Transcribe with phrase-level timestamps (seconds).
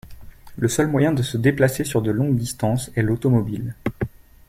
[0.57, 3.75] Le seul moyen de se déplacer sur de longues distances est l'automobile.